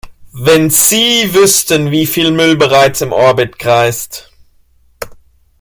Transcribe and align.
Wenn 0.33 0.71
Sie 0.71 1.31
wüssten, 1.35 1.91
wie 1.91 2.07
viel 2.07 2.31
Müll 2.31 2.55
bereits 2.57 3.01
im 3.01 3.11
Orbit 3.13 3.59
kreist! 3.59 4.31